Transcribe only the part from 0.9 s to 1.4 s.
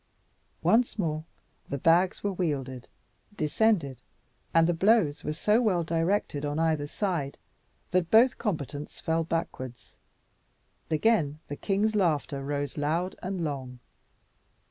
more